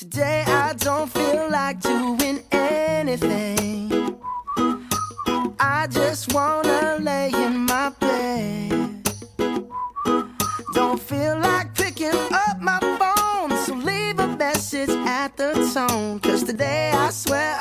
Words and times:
Today 0.00 0.44
I 0.46 0.72
don't 0.78 1.12
feel 1.12 1.50
like 1.50 1.78
doing 1.82 2.42
anything. 2.52 4.16
I 5.60 5.88
just 5.90 6.32
wanna 6.32 6.96
lay 7.02 7.30
in 7.34 7.66
my 7.66 7.90
bed. 8.00 9.12
Don't 10.72 10.98
feel 11.02 11.38
like 11.40 11.74
picking 11.74 12.16
up 12.32 12.62
my 12.62 12.80
phone, 12.98 13.54
so 13.66 13.74
leave 13.74 14.18
a 14.18 14.28
message 14.38 14.88
at 14.88 15.36
the 15.36 15.52
tone. 15.74 16.18
Cause 16.20 16.44
today 16.44 16.92
I 16.94 17.10
swear 17.10 17.58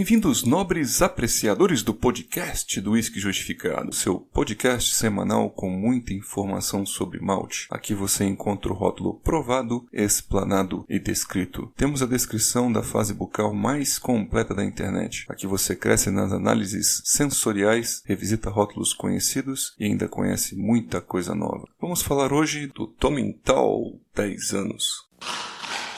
Bem-vindos, 0.00 0.44
nobres 0.44 1.02
apreciadores 1.02 1.82
do 1.82 1.92
podcast 1.92 2.80
do 2.80 2.92
Whisky 2.92 3.20
Justificado, 3.20 3.94
seu 3.94 4.18
podcast 4.18 4.94
semanal 4.94 5.50
com 5.50 5.68
muita 5.68 6.14
informação 6.14 6.86
sobre 6.86 7.20
malte. 7.20 7.66
Aqui 7.70 7.92
você 7.92 8.24
encontra 8.24 8.72
o 8.72 8.74
rótulo 8.74 9.20
provado, 9.22 9.86
explanado 9.92 10.86
e 10.88 10.98
descrito. 10.98 11.70
Temos 11.76 12.02
a 12.02 12.06
descrição 12.06 12.72
da 12.72 12.82
fase 12.82 13.12
bucal 13.12 13.52
mais 13.52 13.98
completa 13.98 14.54
da 14.54 14.64
internet. 14.64 15.26
Aqui 15.28 15.46
você 15.46 15.76
cresce 15.76 16.10
nas 16.10 16.32
análises 16.32 17.02
sensoriais, 17.04 18.02
revisita 18.06 18.48
rótulos 18.48 18.94
conhecidos 18.94 19.74
e 19.78 19.84
ainda 19.84 20.08
conhece 20.08 20.56
muita 20.56 21.02
coisa 21.02 21.34
nova. 21.34 21.68
Vamos 21.78 22.00
falar 22.00 22.32
hoje 22.32 22.68
do 22.68 22.86
Tomintal 22.86 24.00
10 24.14 24.54
anos. 24.54 25.10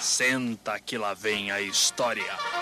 Senta 0.00 0.80
que 0.80 0.98
lá 0.98 1.14
vem 1.14 1.52
a 1.52 1.60
história. 1.60 2.61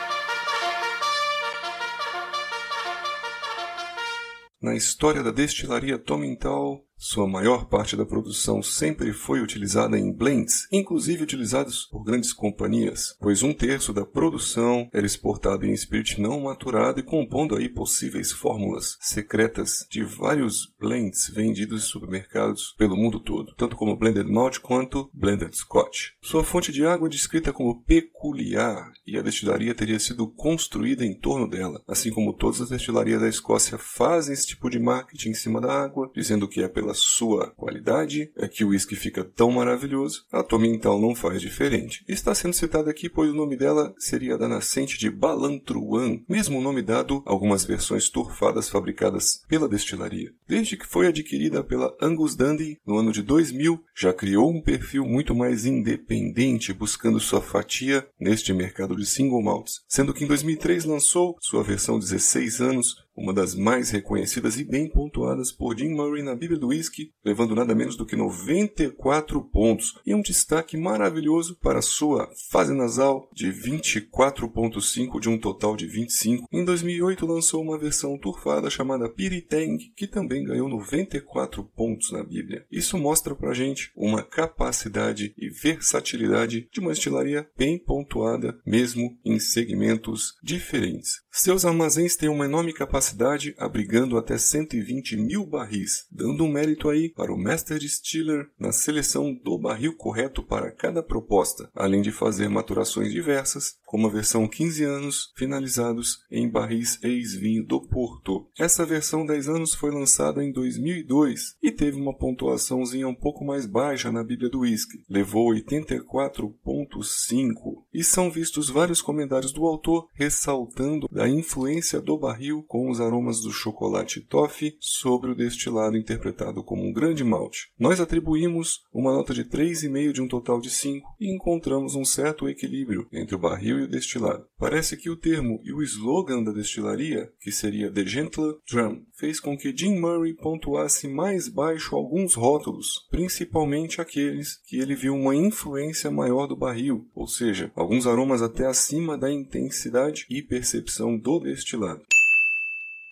Na 4.63 4.75
história 4.75 5.23
da 5.23 5.31
destilaria 5.31 5.99
Tomintal, 5.99 6.85
sua 7.03 7.27
maior 7.27 7.65
parte 7.65 7.97
da 7.97 8.05
produção 8.05 8.63
sempre 8.63 9.15
foi 9.15 9.41
utilizada 9.41 9.99
em 9.99 10.13
blends, 10.13 10.69
inclusive 10.71 11.23
utilizados 11.23 11.87
por 11.87 12.05
grandes 12.05 12.31
companhias, 12.31 13.17
pois 13.19 13.43
um 13.43 13.55
terço 13.55 13.91
da 13.95 14.05
produção 14.05 14.87
era 14.93 15.07
exportado 15.07 15.65
em 15.65 15.75
spirit 15.75 16.21
não 16.21 16.43
maturado 16.43 17.01
e 17.01 17.03
compondo 17.03 17.57
aí 17.57 17.71
possíveis 17.71 18.31
fórmulas 18.31 18.99
secretas 19.01 19.87
de 19.91 20.05
vários 20.05 20.75
blends 20.79 21.31
vendidos 21.31 21.85
em 21.85 21.87
supermercados 21.87 22.75
pelo 22.77 22.99
mundo 22.99 23.19
todo, 23.19 23.55
tanto 23.57 23.77
como 23.77 23.97
blended 23.97 24.31
malt 24.31 24.59
quanto 24.59 25.11
blended 25.15 25.57
scotch. 25.57 26.11
Sua 26.21 26.45
fonte 26.45 26.71
de 26.71 26.85
água 26.85 27.09
é 27.09 27.11
descrita 27.11 27.51
como 27.51 27.83
peculiar 27.83 28.93
e 29.07 29.17
a 29.17 29.23
destilaria 29.23 29.75
teria 29.75 29.99
sido 29.99 30.29
construída 30.29 31.03
em 31.03 31.15
torno 31.15 31.49
dela, 31.49 31.83
assim 31.89 32.11
como 32.11 32.35
todas 32.35 32.61
as 32.61 32.69
destilarias 32.69 33.23
da 33.23 33.29
Escócia 33.29 33.79
fazem 33.79 34.35
esse 34.35 34.49
tipo 34.49 34.69
de 34.69 34.79
marketing 34.79 35.31
em 35.31 35.35
cima 35.35 35.63
da 35.63 35.73
água, 35.73 36.11
dizendo 36.15 36.47
que 36.47 36.63
é 36.63 36.69
pela 36.69 36.90
sua 36.95 37.51
qualidade 37.51 38.31
é 38.37 38.49
que 38.49 38.65
o 38.65 38.69
whisky 38.69 38.97
fica 38.97 39.25
tão 39.25 39.51
maravilhoso, 39.51 40.25
a 40.33 40.43
Tomintal 40.43 41.01
não 41.01 41.15
faz 41.15 41.41
diferente. 41.41 42.05
Está 42.09 42.35
sendo 42.35 42.55
citada 42.55 42.91
aqui 42.91 43.09
pois 43.09 43.31
o 43.31 43.35
nome 43.35 43.57
dela 43.57 43.95
seria 43.99 44.39
da 44.39 44.49
nascente 44.49 44.99
de 44.99 45.11
Balantruan, 45.11 46.21
mesmo 46.29 46.61
nome 46.61 46.83
dado 46.83 47.23
a 47.27 47.31
algumas 47.31 47.65
versões 47.65 48.09
turfadas 48.09 48.69
fabricadas 48.69 49.43
pela 49.49 49.69
destilaria. 49.69 50.33
Desde 50.47 50.77
que 50.77 50.87
foi 50.87 51.07
adquirida 51.07 51.63
pela 51.63 51.95
Angus 52.01 52.35
Dundee 52.35 52.79
no 52.87 52.99
ano 52.99 53.13
de 53.13 53.23
2000, 53.23 53.83
já 53.97 54.13
criou 54.13 54.51
um 54.51 54.63
perfil 54.63 55.05
muito 55.05 55.35
mais 55.35 55.65
independente, 55.65 56.73
buscando 56.73 57.21
sua 57.21 57.41
fatia 57.41 58.07
neste 58.19 58.53
mercado 58.53 58.97
de 58.97 59.07
single 59.07 59.43
malts, 59.43 59.81
sendo 59.89 60.13
que 60.13 60.25
em 60.25 60.27
2003 60.27 60.85
lançou 60.85 61.37
sua 61.41 61.63
versão 61.63 61.99
16 61.99 62.61
anos, 62.61 62.97
uma 63.17 63.33
das 63.33 63.55
mais 63.55 63.91
reconhecidas 63.91 64.59
e 64.59 64.65
bem 64.65 64.89
pontuadas 64.89 65.53
por 65.53 65.77
Jim 65.77 65.91
Murray 65.91 66.23
na 66.23 66.35
Bíblia 66.35 66.59
do 66.59 66.69
Whisky, 66.69 67.13
levando 67.25 67.55
nada 67.55 67.75
menos 67.75 67.97
do 67.97 68.07
que 68.07 68.17
94 68.17 69.43
pontos 69.45 69.99
e 70.07 70.15
um 70.15 70.23
destaque 70.23 70.77
maravilhoso 70.77 71.57
para 71.61 71.83
sua 71.83 72.31
fase 72.51 72.75
nasal 72.75 73.29
de 73.33 73.49
24.5 73.49 75.21
de 75.21 75.29
um 75.29 75.39
total 75.39 75.77
de 75.77 75.87
25. 75.87 76.47
Em 76.53 76.65
2008 76.65 77.27
lançou 77.27 77.63
uma 77.63 77.79
versão 77.79 78.17
turfada 78.19 78.71
chamada 78.71 79.09
Piritang, 79.09 79.79
que 79.97 80.07
também 80.07 80.45
ganhou 80.45 80.69
94 80.69 81.65
pontos 81.65 82.13
na 82.13 82.23
Bíblia. 82.23 82.65
Isso 82.71 82.97
mostra 82.99 83.35
pra 83.35 83.53
gente 83.53 83.91
uma 83.97 84.23
capacidade 84.23 85.35
e 85.37 85.49
versatilidade 85.49 86.69
de 86.73 86.81
uma 86.81 86.91
destilaria 86.91 87.49
bem 87.57 87.79
pontuada, 87.79 88.59
mesmo 88.65 89.19
em 89.25 89.39
segmentos 89.39 90.35
diferentes. 90.43 91.23
Seus 91.33 91.65
armazéns 91.65 92.17
têm 92.17 92.29
uma 92.29 92.45
enorme 92.45 92.73
capacidade, 92.73 93.55
abrigando 93.57 94.19
até 94.19 94.37
120 94.37 95.17
mil 95.17 95.47
barris, 95.47 96.05
dando 96.11 96.43
um 96.43 96.51
mérito 96.51 96.89
aí 96.89 97.09
para 97.09 97.33
o 97.33 97.39
Master 97.39 97.79
Distiller 97.79 98.49
na 98.59 98.73
seleção 98.73 99.33
do 99.33 99.57
barril 99.57 99.95
correto 99.97 100.43
para 100.43 100.73
cada 100.73 101.05
proposta, 101.05 101.71
além 101.75 102.03
de 102.03 102.11
fazer 102.11 102.49
maturações 102.49 103.13
diversas, 103.13 103.79
como 103.87 104.09
a 104.09 104.11
versão 104.11 104.49
15 104.49 104.83
anos, 104.85 105.33
finalizados 105.37 106.19
em 106.31 106.49
barris 106.49 106.99
ex-vinho 107.03 107.65
do 107.65 107.81
Porto. 107.81 108.49
Essa 108.59 108.85
versão 108.85 109.25
10 109.25 109.49
anos 109.49 109.73
foi 109.73 109.93
lançada 109.93 110.45
em 110.45 110.53
2002 110.53 111.55
e 111.63 111.71
teve 111.71 112.01
uma 112.01 112.17
pontuaçãozinha 112.17 113.07
um 113.07 113.15
pouco 113.15 113.45
mais 113.45 113.67
baixa 113.67 114.11
na 114.11 114.25
Bíblia 114.25 114.51
do 114.51 114.61
Whisky, 114.61 115.05
levou 115.09 115.53
84.5 115.53 117.85
e 117.95 118.03
são 118.03 118.29
vistos 118.31 118.69
vários 118.69 119.01
comentários 119.01 119.53
do 119.53 119.65
autor 119.65 120.09
ressaltando 120.15 121.09
da 121.21 121.29
influência 121.29 122.01
do 122.01 122.17
barril 122.17 122.65
com 122.67 122.89
os 122.89 122.99
aromas 122.99 123.43
do 123.43 123.53
chocolate 123.53 124.23
toffee 124.23 124.75
sobre 124.81 125.31
o 125.31 125.35
destilado 125.35 125.99
interpretado 125.99 126.65
como 126.65 126.83
um 126.83 126.95
grande 126.95 127.23
malte. 127.23 127.71
Nós 127.79 128.01
atribuímos 128.01 128.81
uma 128.91 129.13
nota 129.13 129.35
de 129.35 129.45
3,5 129.45 130.13
de 130.13 130.23
um 130.23 130.27
total 130.27 130.63
de 130.63 130.71
5 130.71 131.17
e 131.21 131.31
encontramos 131.31 131.95
um 131.95 132.07
certo 132.07 132.49
equilíbrio 132.49 133.07
entre 133.13 133.35
o 133.35 133.39
barril 133.39 133.81
e 133.81 133.83
o 133.83 133.87
destilado. 133.87 134.47
Parece 134.59 134.97
que 134.97 135.11
o 135.11 135.17
termo 135.17 135.61
e 135.63 135.75
o 135.75 135.83
slogan 135.83 136.43
da 136.43 136.53
destilaria, 136.53 137.31
que 137.39 137.53
seria 137.53 137.93
The 137.93 138.07
Gentle 138.07 138.57
Drum, 138.67 139.03
fez 139.13 139.39
com 139.39 139.59
que 139.59 139.77
Jim 139.77 140.01
Murray 140.01 140.33
pontuasse 140.33 141.07
mais 141.07 141.49
baixo 141.49 141.95
alguns 141.95 142.33
rótulos, 142.33 143.07
principalmente 143.11 144.01
aqueles 144.01 144.59
que 144.67 144.79
ele 144.79 144.95
viu 144.95 145.15
uma 145.15 145.37
influência 145.37 146.11
maior 146.11 146.47
do 146.47 146.57
barril, 146.57 147.07
ou 147.15 147.27
seja, 147.27 147.71
alguns 147.77 148.07
aromas 148.07 148.41
até 148.41 148.65
acima 148.65 149.19
da 149.19 149.31
intensidade 149.31 150.25
e 150.31 150.41
percepção 150.41 151.10
do 151.19 151.41
destilado. 151.41 152.03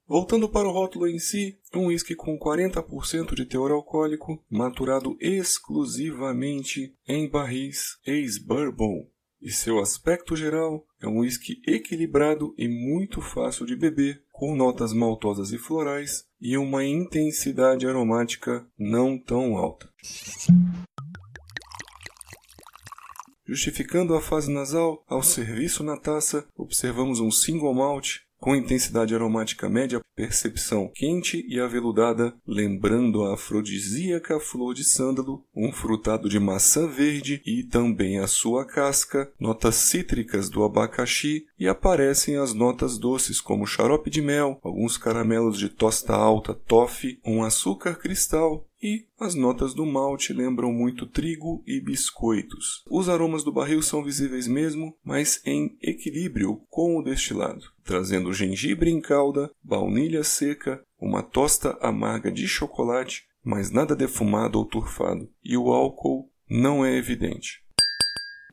Voltando 0.08 0.48
para 0.48 0.66
o 0.66 0.72
rótulo 0.72 1.06
em 1.06 1.18
si, 1.18 1.58
um 1.74 1.88
whisky 1.88 2.14
com 2.14 2.38
40% 2.38 3.34
de 3.34 3.44
teor 3.44 3.70
alcoólico, 3.70 4.42
maturado 4.50 5.16
exclusivamente 5.20 6.94
em 7.06 7.28
barris 7.28 7.98
ex-bourbon. 8.06 9.06
E 9.40 9.52
seu 9.52 9.78
aspecto 9.78 10.34
geral 10.34 10.84
é 11.00 11.06
um 11.06 11.20
whisky 11.20 11.60
equilibrado 11.66 12.54
e 12.56 12.66
muito 12.66 13.20
fácil 13.20 13.66
de 13.66 13.76
beber, 13.76 14.22
com 14.32 14.56
notas 14.56 14.92
maltosas 14.92 15.52
e 15.52 15.58
florais 15.58 16.24
e 16.40 16.56
uma 16.56 16.84
intensidade 16.84 17.86
aromática 17.86 18.66
não 18.78 19.18
tão 19.18 19.56
alta. 19.56 19.88
Justificando 23.48 24.14
a 24.14 24.20
fase 24.20 24.52
nasal, 24.52 25.02
ao 25.08 25.22
serviço 25.22 25.82
na 25.82 25.96
taça, 25.96 26.46
observamos 26.54 27.18
um 27.18 27.30
single 27.30 27.72
malt 27.72 28.18
com 28.40 28.54
intensidade 28.54 29.14
aromática 29.14 29.68
média, 29.68 30.00
percepção 30.14 30.90
quente 30.94 31.44
e 31.48 31.60
aveludada, 31.60 32.34
lembrando 32.46 33.24
a 33.24 33.34
afrodisíaca 33.34 34.38
flor 34.38 34.74
de 34.74 34.84
sândalo, 34.84 35.44
um 35.54 35.72
frutado 35.72 36.28
de 36.28 36.38
maçã 36.38 36.86
verde 36.86 37.42
e 37.44 37.64
também 37.64 38.18
a 38.18 38.26
sua 38.26 38.64
casca, 38.64 39.30
notas 39.40 39.74
cítricas 39.76 40.48
do 40.48 40.62
abacaxi 40.62 41.46
e 41.58 41.66
aparecem 41.66 42.36
as 42.36 42.54
notas 42.54 42.98
doces 42.98 43.40
como 43.40 43.66
xarope 43.66 44.10
de 44.10 44.22
mel, 44.22 44.58
alguns 44.62 44.96
caramelos 44.96 45.58
de 45.58 45.68
tosta 45.68 46.14
alta, 46.14 46.54
toffee, 46.54 47.18
um 47.24 47.42
açúcar 47.42 47.96
cristal, 47.96 48.67
e 48.82 49.06
as 49.18 49.34
notas 49.34 49.74
do 49.74 49.84
malte 49.84 50.32
lembram 50.32 50.72
muito 50.72 51.06
trigo 51.06 51.62
e 51.66 51.80
biscoitos. 51.80 52.84
Os 52.90 53.08
aromas 53.08 53.42
do 53.42 53.52
barril 53.52 53.82
são 53.82 54.04
visíveis 54.04 54.46
mesmo, 54.46 54.96
mas 55.04 55.42
em 55.44 55.76
equilíbrio 55.82 56.62
com 56.70 56.96
o 56.96 57.02
destilado, 57.02 57.64
trazendo 57.84 58.32
gengibre 58.32 58.90
em 58.90 59.00
calda, 59.00 59.50
baunilha 59.62 60.22
seca, 60.22 60.82
uma 61.00 61.22
tosta 61.22 61.76
amarga 61.80 62.30
de 62.30 62.46
chocolate, 62.46 63.24
mas 63.44 63.70
nada 63.70 63.96
defumado 63.96 64.58
ou 64.58 64.64
turfado, 64.64 65.28
e 65.42 65.56
o 65.56 65.72
álcool 65.72 66.30
não 66.48 66.84
é 66.84 66.96
evidente. 66.96 67.62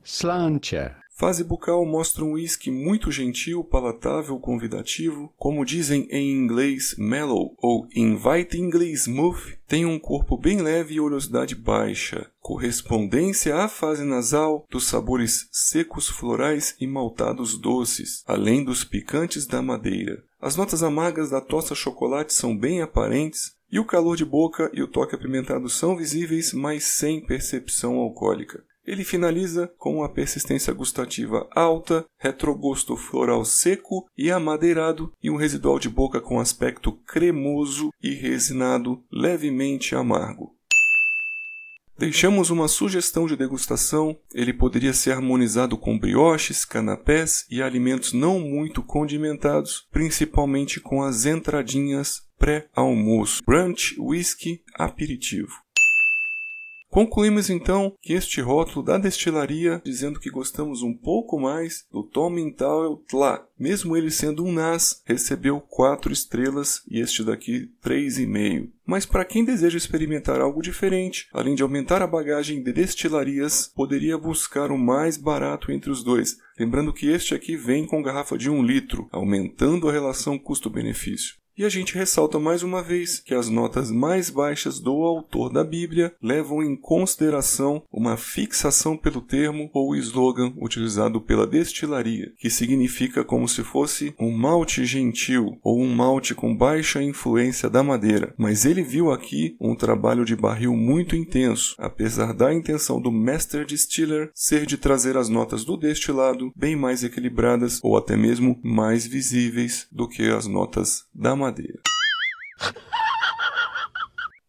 Slancher. 0.03 1.04
Fase 1.17 1.45
bucal 1.45 1.85
mostra 1.85 2.25
um 2.25 2.33
whisky 2.33 2.69
muito 2.69 3.09
gentil, 3.09 3.63
palatável, 3.63 4.38
convidativo. 4.38 5.33
Como 5.38 5.63
dizem 5.63 6.09
em 6.12 6.29
inglês, 6.33 6.94
mellow 6.97 7.56
ou 7.57 7.88
invitingly 7.95 8.91
smooth, 8.91 9.57
tem 9.65 9.85
um 9.85 9.97
corpo 9.97 10.38
bem 10.38 10.62
leve 10.62 10.95
e 10.95 11.00
oleosidade 11.00 11.56
baixa. 11.56 12.29
Correspondência 12.41 13.56
à 13.56 13.69
fase 13.69 14.03
nasal 14.03 14.65
dos 14.69 14.88
sabores 14.88 15.47
secos 15.53 16.09
florais 16.09 16.75
e 16.81 16.85
maltados 16.85 17.57
doces, 17.57 18.21
além 18.27 18.62
dos 18.62 18.83
picantes 18.83 19.47
da 19.47 19.62
madeira. 19.62 20.21
As 20.41 20.57
notas 20.57 20.83
amargas 20.83 21.29
da 21.29 21.39
tosta 21.39 21.73
chocolate 21.73 22.33
são 22.33 22.57
bem 22.57 22.81
aparentes, 22.81 23.56
E 23.71 23.79
o 23.79 23.85
calor 23.85 24.15
de 24.15 24.23
boca 24.23 24.69
e 24.73 24.81
o 24.81 24.88
toque 24.88 25.15
apimentado 25.15 25.67
são 25.67 25.97
visíveis, 25.97 26.53
mas 26.53 26.83
sem 26.83 27.19
percepção 27.19 27.95
alcoólica. 27.95 28.63
Ele 28.85 29.03
finaliza 29.03 29.67
com 29.77 29.97
uma 29.97 30.09
persistência 30.09 30.73
gustativa 30.73 31.47
alta, 31.51 32.05
retrogosto 32.19 32.95
floral 32.95 33.43
seco 33.43 34.07
e 34.15 34.31
amadeirado 34.31 35.11
e 35.21 35.31
um 35.31 35.35
residual 35.35 35.79
de 35.79 35.89
boca 35.89 36.21
com 36.21 36.39
aspecto 36.39 36.91
cremoso 36.91 37.89
e 38.01 38.13
resinado, 38.13 39.03
levemente 39.11 39.95
amargo. 39.95 40.55
Deixamos 41.97 42.49
uma 42.49 42.67
sugestão 42.67 43.25
de 43.25 43.37
degustação. 43.37 44.19
Ele 44.33 44.53
poderia 44.53 44.91
ser 44.91 45.11
harmonizado 45.11 45.77
com 45.77 45.97
brioches, 45.97 46.65
canapés 46.65 47.45
e 47.49 47.61
alimentos 47.61 48.11
não 48.11 48.38
muito 48.38 48.83
condimentados, 48.83 49.88
principalmente 49.91 50.81
com 50.81 51.01
as 51.01 51.25
entradinhas 51.25 52.21
pré-almoço, 52.38 53.41
brunch, 53.45 53.95
whisky, 53.97 54.61
aperitivo. 54.73 55.64
Concluímos 56.95 57.50
então 57.50 57.94
que 58.01 58.13
este 58.13 58.39
rótulo 58.39 58.81
da 58.81 58.97
destilaria, 58.97 59.81
dizendo 59.83 60.18
que 60.18 60.30
gostamos 60.30 60.81
um 60.81 60.94
pouco 60.94 61.38
mais 61.38 61.86
do 61.92 62.01
Tomintal 62.01 62.95
Tla, 63.06 63.45
mesmo 63.59 63.97
ele 63.97 64.09
sendo 64.09 64.45
um 64.45 64.51
NAS, 64.53 65.01
recebeu 65.06 65.59
4 65.59 66.13
estrelas 66.13 66.81
e 66.89 67.01
este 67.01 67.21
daqui 67.21 67.69
3,5. 67.83 68.69
Mas 68.86 69.06
para 69.06 69.25
quem 69.25 69.44
deseja 69.44 69.77
experimentar 69.77 70.39
algo 70.39 70.62
diferente, 70.62 71.27
além 71.33 71.53
de 71.53 71.63
aumentar 71.63 72.01
a 72.01 72.07
bagagem 72.07 72.63
de 72.63 72.71
destilarias, 72.71 73.69
poderia 73.75 74.18
buscar 74.18 74.71
o 74.71 74.77
mais 74.77 75.18
barato 75.18 75.74
entre 75.74 75.91
os 75.91 76.01
dois, 76.01 76.38
lembrando 76.57 76.94
que 76.94 77.09
este 77.09 77.36
aqui 77.36 77.57
vem 77.57 77.86
com 77.86 78.01
garrafa 78.01 78.38
de 78.38 78.50
1 78.50 78.63
litro, 78.63 79.09
aumentando 79.12 79.89
a 79.89 79.91
relação 79.91 80.39
custo-benefício. 80.39 81.36
E 81.57 81.63
a 81.63 81.69
gente 81.69 81.95
ressalta 81.95 82.37
mais 82.37 82.63
uma 82.63 82.83
vez 82.83 83.17
que 83.17 83.33
as 83.33 83.47
notas 83.47 83.89
mais 83.89 84.29
baixas 84.29 84.77
do 84.77 84.91
autor 84.91 85.49
da 85.49 85.63
Bíblia 85.63 86.13
levam 86.21 86.61
em 86.61 86.75
consideração 86.75 87.81
uma 87.89 88.17
fixação 88.17 88.97
pelo 88.97 89.21
termo 89.21 89.69
ou 89.73 89.95
slogan 89.95 90.51
utilizado 90.57 91.21
pela 91.21 91.47
destilaria, 91.47 92.33
que 92.37 92.49
significa 92.49 93.23
como 93.23 93.47
se 93.47 93.63
fosse 93.63 94.13
um 94.19 94.35
malte 94.35 94.83
gentil 94.83 95.57
ou 95.63 95.81
um 95.81 95.95
malte 95.95 96.35
com 96.35 96.53
baixa 96.53 97.01
influência 97.01 97.69
da 97.69 97.81
madeira. 97.81 98.33
Mas 98.37 98.65
ele 98.65 98.83
viu 98.83 99.09
aqui 99.09 99.55
um 99.57 99.75
trabalho 99.75 100.25
de 100.25 100.35
barril 100.35 100.75
muito 100.75 101.15
intenso, 101.15 101.73
apesar 101.77 102.33
da 102.33 102.53
intenção 102.53 102.99
do 102.99 103.13
Master 103.13 103.63
Distiller 103.65 104.29
ser 104.33 104.65
de 104.65 104.77
trazer 104.77 105.15
as 105.15 105.29
notas 105.29 105.63
do 105.63 105.77
destilado 105.77 106.51
bem 106.53 106.75
mais 106.75 107.01
equilibradas 107.01 107.79
ou 107.81 107.95
até 107.95 108.17
mesmo 108.17 108.59
mais 108.61 109.07
visíveis 109.07 109.87
do 109.89 110.05
que 110.05 110.23
as 110.23 110.47
notas 110.47 111.05
da 111.15 111.33
madeira 111.33 111.44
madeira. 111.45 111.80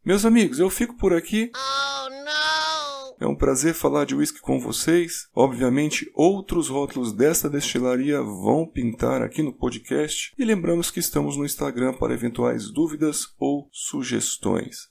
Meus 0.05 0.25
amigos, 0.25 0.59
eu 0.59 0.71
fico 0.71 0.97
por 0.97 1.13
aqui. 1.13 1.51
Oh, 1.55 3.25
é 3.25 3.27
um 3.27 3.35
prazer 3.35 3.75
falar 3.75 4.05
de 4.05 4.15
whisky 4.15 4.41
com 4.41 4.59
vocês. 4.61 5.29
Obviamente, 5.35 6.11
outros 6.15 6.69
rótulos 6.69 7.13
desta 7.13 7.51
destilaria 7.51 8.23
vão 8.23 8.67
pintar 8.67 9.23
aqui 9.23 9.43
no 9.43 9.53
podcast. 9.53 10.33
E 10.39 10.45
lembramos 10.45 10.91
que 10.91 11.01
estamos 11.01 11.37
no 11.37 11.45
Instagram 11.45 11.95
para 11.95 12.15
eventuais 12.15 12.71
dúvidas 12.71 13.27
ou 13.39 13.69
sugestões. 13.73 14.89